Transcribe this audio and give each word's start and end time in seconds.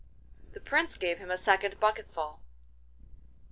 The 0.53 0.59
Prince 0.59 0.97
gave 0.97 1.19
him 1.19 1.29
a 1.29 1.37
second 1.37 1.79
bucketful. 1.79 2.39